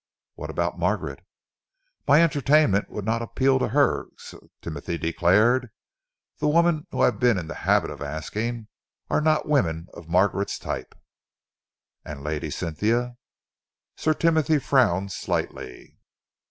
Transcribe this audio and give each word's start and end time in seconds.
"What 0.33 0.49
about 0.49 0.79
Margaret?" 0.79 1.19
"My 2.07 2.23
entertainment 2.23 2.89
would 2.89 3.05
not 3.05 3.21
appeal 3.21 3.59
to 3.59 3.67
her," 3.67 4.07
Sir 4.17 4.39
Timothy 4.59 4.97
declared. 4.97 5.69
"The 6.39 6.47
women 6.47 6.87
whom 6.89 7.01
I 7.01 7.05
have 7.05 7.19
been 7.19 7.37
in 7.37 7.45
the 7.47 7.53
habit 7.69 7.91
of 7.91 8.01
asking 8.01 8.67
are 9.11 9.21
not 9.21 9.47
women 9.47 9.89
of 9.93 10.09
Margaret's 10.09 10.57
type." 10.57 10.95
"And 12.03 12.23
Lady 12.23 12.49
Cynthia?" 12.49 13.13
Sir 13.95 14.15
Timothy 14.15 14.57
frowned 14.57 15.11
slightly. 15.11 15.99